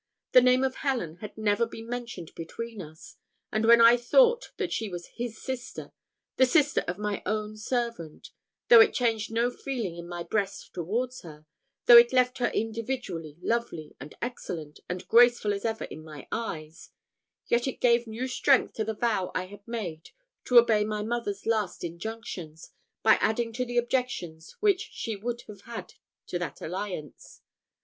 [0.31, 3.17] The name of Helen had never been mentioned between us;
[3.51, 5.91] and when I thought that she was his sister
[6.37, 8.31] the sister of my own servant,
[8.67, 11.45] though it changed no feeling in my breast towards her
[11.85, 16.89] though it left her individually lovely, and excellent, and graceful as ever in my eyes,
[17.45, 20.09] yet it gave new strength to the vow I had made
[20.45, 22.71] to obey my mother's last injunctions,
[23.03, 25.93] by adding another to the objections which she would have had
[26.25, 27.43] to that alliance.